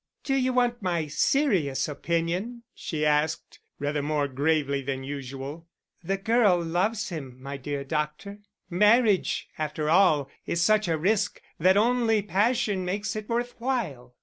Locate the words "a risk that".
10.87-11.77